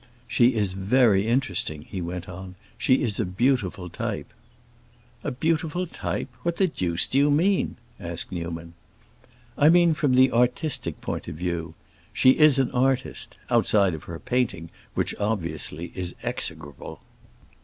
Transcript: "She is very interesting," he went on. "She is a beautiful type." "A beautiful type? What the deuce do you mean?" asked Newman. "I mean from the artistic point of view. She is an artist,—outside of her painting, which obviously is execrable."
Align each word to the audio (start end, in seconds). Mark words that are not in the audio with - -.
"She 0.27 0.55
is 0.55 0.73
very 0.73 1.27
interesting," 1.27 1.83
he 1.83 2.01
went 2.01 2.27
on. 2.27 2.55
"She 2.75 3.03
is 3.03 3.19
a 3.19 3.23
beautiful 3.25 3.87
type." 3.87 4.33
"A 5.23 5.29
beautiful 5.29 5.85
type? 5.85 6.27
What 6.41 6.57
the 6.57 6.65
deuce 6.65 7.05
do 7.05 7.19
you 7.19 7.29
mean?" 7.29 7.75
asked 7.99 8.31
Newman. 8.31 8.73
"I 9.59 9.69
mean 9.69 9.93
from 9.93 10.15
the 10.15 10.31
artistic 10.31 11.01
point 11.01 11.27
of 11.27 11.35
view. 11.35 11.75
She 12.13 12.31
is 12.31 12.57
an 12.57 12.71
artist,—outside 12.71 13.93
of 13.93 14.05
her 14.05 14.17
painting, 14.17 14.71
which 14.95 15.13
obviously 15.19 15.91
is 15.93 16.15
execrable." 16.23 17.01